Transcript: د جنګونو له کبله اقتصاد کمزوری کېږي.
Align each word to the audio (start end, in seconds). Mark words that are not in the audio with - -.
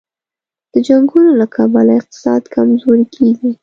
د 0.73 0.75
جنګونو 0.87 1.31
له 1.41 1.45
کبله 1.55 1.91
اقتصاد 1.99 2.41
کمزوری 2.55 3.05
کېږي. 3.15 3.51